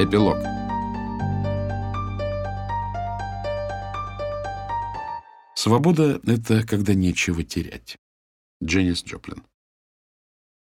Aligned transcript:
Эпилог. 0.00 0.38
Свобода— 5.56 6.20
это 6.24 6.64
когда 6.64 6.94
нечего 6.94 7.42
терять. 7.42 7.96
Дженнис 8.62 9.02
Джоплин. 9.02 9.42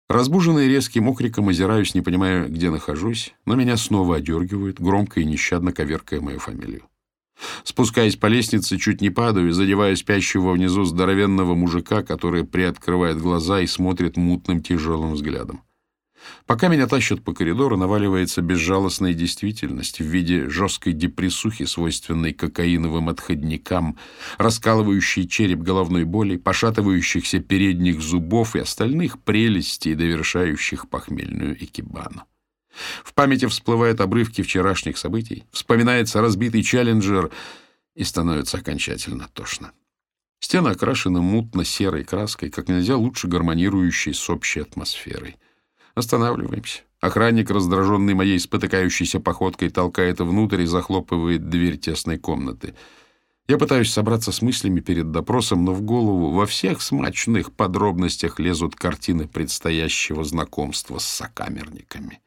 Разбуженный 0.07 0.69
резким 0.69 1.09
окриком 1.09 1.49
озираюсь, 1.49 1.93
не 1.93 1.99
понимая, 1.99 2.47
где 2.47 2.69
нахожусь, 2.69 3.33
но 3.43 3.55
меня 3.55 3.75
снова 3.75 4.15
одергивают, 4.15 4.79
громко 4.79 5.19
и 5.19 5.25
нещадно 5.25 5.73
коверкая 5.73 6.21
мою 6.21 6.39
фамилию. 6.39 6.83
Спускаясь 7.65 8.15
по 8.15 8.27
лестнице, 8.27 8.77
чуть 8.77 9.01
не 9.01 9.09
падаю, 9.09 9.51
задевая 9.51 9.97
спящего 9.97 10.53
внизу 10.53 10.85
здоровенного 10.85 11.55
мужика, 11.55 12.03
который 12.03 12.45
приоткрывает 12.45 13.17
глаза 13.17 13.59
и 13.59 13.67
смотрит 13.67 14.15
мутным 14.15 14.61
тяжелым 14.61 15.11
взглядом. 15.11 15.61
Пока 16.45 16.67
меня 16.67 16.87
тащат 16.87 17.23
по 17.23 17.33
коридору, 17.33 17.77
наваливается 17.77 18.41
безжалостная 18.41 19.13
действительность 19.13 19.99
в 19.99 20.03
виде 20.03 20.49
жесткой 20.49 20.93
депрессухи, 20.93 21.65
свойственной 21.65 22.33
кокаиновым 22.33 23.09
отходникам, 23.09 23.97
раскалывающей 24.37 25.27
череп 25.27 25.59
головной 25.59 26.03
боли, 26.03 26.37
пошатывающихся 26.37 27.39
передних 27.39 28.01
зубов 28.01 28.55
и 28.55 28.59
остальных 28.59 29.19
прелестей, 29.19 29.95
довершающих 29.95 30.89
похмельную 30.89 31.63
экибану. 31.63 32.23
В 33.03 33.13
памяти 33.13 33.45
всплывают 33.47 34.01
обрывки 34.01 34.41
вчерашних 34.41 34.97
событий, 34.97 35.45
вспоминается 35.51 36.21
разбитый 36.21 36.61
челленджер, 36.61 37.31
и 37.95 38.03
становится 38.03 38.57
окончательно 38.57 39.29
тошно. 39.33 39.71
Стены 40.39 40.69
окрашены 40.69 41.21
мутно-серой 41.21 42.03
краской, 42.03 42.49
как 42.49 42.67
нельзя 42.67 42.97
лучше 42.97 43.27
гармонирующей 43.27 44.13
с 44.13 44.29
общей 44.29 44.59
атмосферой. 44.59 45.37
Останавливаемся. 45.95 46.81
Охранник, 46.99 47.49
раздраженный 47.49 48.13
моей 48.13 48.39
спотыкающейся 48.39 49.19
походкой, 49.19 49.69
толкает 49.69 50.19
внутрь 50.19 50.61
и 50.61 50.65
захлопывает 50.65 51.49
дверь 51.49 51.77
тесной 51.77 52.17
комнаты. 52.17 52.75
Я 53.47 53.57
пытаюсь 53.57 53.91
собраться 53.91 54.31
с 54.31 54.41
мыслями 54.41 54.79
перед 54.81 55.11
допросом, 55.11 55.63
но 55.63 55.73
в 55.73 55.81
голову 55.81 56.31
во 56.31 56.45
всех 56.45 56.81
смачных 56.81 57.53
подробностях 57.53 58.39
лезут 58.39 58.75
картины 58.75 59.27
предстоящего 59.27 60.23
знакомства 60.23 60.97
с 60.97 61.05
сокамерниками. 61.05 62.21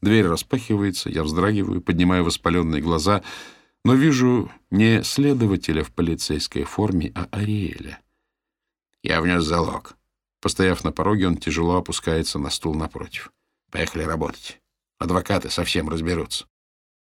Дверь 0.00 0.26
распахивается, 0.26 1.08
я 1.08 1.24
вздрагиваю, 1.24 1.80
поднимаю 1.80 2.24
воспаленные 2.24 2.82
глаза, 2.82 3.22
но 3.84 3.94
вижу 3.94 4.50
не 4.70 5.02
следователя 5.02 5.82
в 5.82 5.92
полицейской 5.92 6.64
форме, 6.64 7.10
а 7.14 7.26
Ариэля. 7.32 7.98
Я 9.02 9.20
внес 9.22 9.44
залог. 9.44 9.96
Постояв 10.40 10.84
на 10.84 10.92
пороге, 10.92 11.26
он 11.26 11.36
тяжело 11.36 11.76
опускается 11.76 12.38
на 12.38 12.50
стул 12.50 12.74
напротив. 12.74 13.32
«Поехали 13.70 14.02
работать. 14.04 14.60
Адвокаты 14.98 15.50
совсем 15.50 15.88
разберутся». 15.88 16.46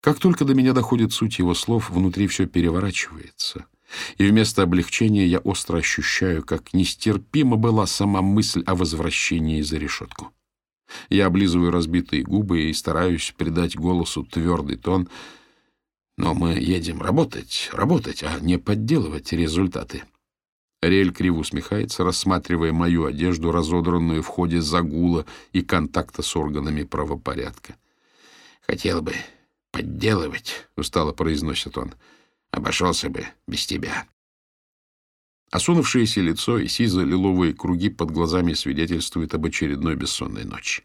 Как 0.03 0.19
только 0.19 0.43
до 0.43 0.53
меня 0.53 0.73
доходит 0.73 1.13
суть 1.13 1.39
его 1.39 1.53
слов, 1.53 1.89
внутри 1.89 2.27
все 2.27 2.45
переворачивается. 2.45 3.65
И 4.17 4.25
вместо 4.25 4.61
облегчения 4.63 5.25
я 5.25 5.39
остро 5.39 5.77
ощущаю, 5.77 6.43
как 6.43 6.73
нестерпима 6.73 7.55
была 7.55 7.87
сама 7.87 8.21
мысль 8.21 8.63
о 8.65 8.75
возвращении 8.75 9.61
за 9.61 9.77
решетку. 9.77 10.33
Я 11.09 11.27
облизываю 11.27 11.71
разбитые 11.71 12.23
губы 12.23 12.63
и 12.63 12.73
стараюсь 12.73 13.33
придать 13.37 13.77
голосу 13.77 14.23
твердый 14.23 14.75
тон. 14.75 15.07
Но 16.17 16.33
мы 16.33 16.53
едем 16.53 17.01
работать, 17.01 17.69
работать, 17.71 18.23
а 18.23 18.39
не 18.41 18.57
подделывать 18.59 19.31
результаты. 19.31 20.03
Ариэль 20.83 21.13
криво 21.13 21.39
усмехается, 21.39 22.03
рассматривая 22.03 22.73
мою 22.73 23.05
одежду, 23.05 23.51
разодранную 23.51 24.21
в 24.21 24.27
ходе 24.27 24.61
загула 24.61 25.25
и 25.53 25.61
контакта 25.61 26.21
с 26.21 26.35
органами 26.35 26.83
правопорядка. 26.83 27.75
«Хотел 28.61 29.01
бы 29.01 29.13
подделывать»,— 29.71 30.67
устало 30.75 31.13
произносит 31.13 31.77
он. 31.77 31.93
«Обошелся 32.51 33.09
бы 33.09 33.25
без 33.47 33.65
тебя». 33.65 34.05
Осунувшееся 35.51 36.19
лицо 36.19 36.57
и 36.57 36.67
сизо-лиловые 36.67 37.53
круги 37.53 37.89
под 37.89 38.11
глазами 38.11 38.53
свидетельствуют 38.53 39.33
об 39.35 39.45
очередной 39.45 39.95
бессонной 39.95 40.43
ночи. 40.43 40.83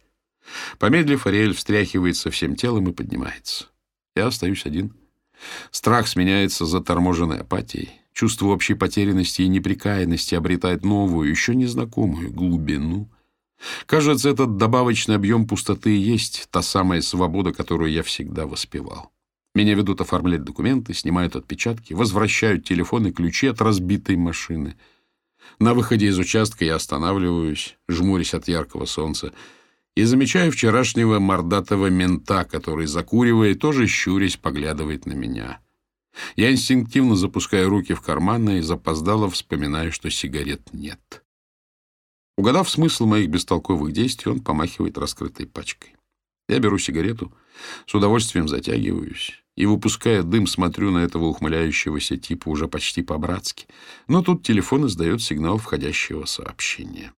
Помедлив, 0.78 1.26
Ариэль 1.26 1.54
встряхивается 1.54 2.30
всем 2.30 2.54
телом 2.54 2.88
и 2.88 2.92
поднимается. 2.92 3.66
Я 4.14 4.28
остаюсь 4.28 4.64
один. 4.64 4.94
Страх 5.72 6.06
сменяется 6.06 6.66
заторможенной 6.66 7.40
апатией. 7.40 7.90
Чувство 8.18 8.48
общей 8.48 8.74
потерянности 8.74 9.42
и 9.42 9.48
неприкаянности 9.48 10.34
обретает 10.34 10.84
новую, 10.84 11.30
еще 11.30 11.54
незнакомую 11.54 12.32
глубину. 12.32 13.08
Кажется, 13.86 14.28
этот 14.28 14.56
добавочный 14.56 15.14
объем 15.14 15.46
пустоты 15.46 15.96
и 15.96 16.00
есть 16.00 16.48
та 16.50 16.62
самая 16.62 17.00
свобода, 17.00 17.52
которую 17.52 17.92
я 17.92 18.02
всегда 18.02 18.48
воспевал. 18.48 19.12
Меня 19.54 19.74
ведут 19.74 20.00
оформлять 20.00 20.42
документы, 20.42 20.94
снимают 20.94 21.36
отпечатки, 21.36 21.92
возвращают 21.92 22.64
телефон 22.64 23.06
и 23.06 23.12
ключи 23.12 23.46
от 23.46 23.60
разбитой 23.60 24.16
машины. 24.16 24.74
На 25.60 25.72
выходе 25.72 26.08
из 26.08 26.18
участка 26.18 26.64
я 26.64 26.74
останавливаюсь, 26.74 27.78
жмурясь 27.86 28.34
от 28.34 28.48
яркого 28.48 28.86
солнца, 28.86 29.32
и 29.94 30.02
замечаю 30.02 30.50
вчерашнего 30.50 31.20
мордатого 31.20 31.86
мента, 31.86 32.44
который, 32.44 32.86
закуривая, 32.86 33.54
тоже 33.54 33.86
щурясь, 33.86 34.36
поглядывает 34.36 35.06
на 35.06 35.12
меня. 35.12 35.60
Я 36.36 36.50
инстинктивно 36.50 37.16
запускаю 37.16 37.68
руки 37.68 37.94
в 37.94 38.00
карманы 38.00 38.58
и 38.58 38.62
запоздало 38.62 39.30
вспоминаю, 39.30 39.92
что 39.92 40.10
сигарет 40.10 40.72
нет. 40.72 41.24
Угадав 42.36 42.70
смысл 42.70 43.06
моих 43.06 43.28
бестолковых 43.28 43.92
действий, 43.92 44.30
он 44.30 44.40
помахивает 44.40 44.98
раскрытой 44.98 45.46
пачкой. 45.46 45.96
Я 46.48 46.60
беру 46.60 46.78
сигарету, 46.78 47.32
с 47.86 47.94
удовольствием 47.94 48.48
затягиваюсь 48.48 49.42
и, 49.56 49.66
выпуская 49.66 50.22
дым, 50.22 50.46
смотрю 50.46 50.92
на 50.92 50.98
этого 50.98 51.24
ухмыляющегося 51.24 52.16
типа 52.16 52.48
уже 52.48 52.68
почти 52.68 53.02
по-братски. 53.02 53.66
Но 54.06 54.22
тут 54.22 54.44
телефон 54.44 54.86
издает 54.86 55.20
сигнал 55.20 55.58
входящего 55.58 56.24
сообщения. 56.26 57.12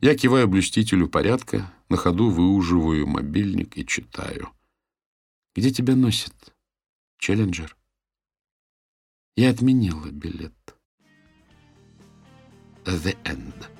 Я 0.00 0.16
киваю 0.16 0.48
блюстителю 0.48 1.08
порядка, 1.08 1.72
на 1.88 1.96
ходу 1.96 2.30
выуживаю 2.30 3.06
мобильник 3.06 3.76
и 3.76 3.84
читаю. 3.84 4.50
«Где 5.56 5.70
тебя 5.70 5.96
носит?» 5.96 6.34
Челленджер. 7.18 7.76
Я 9.36 9.50
отменила 9.50 10.10
билет. 10.10 10.54
The 12.84 13.16
End. 13.24 13.77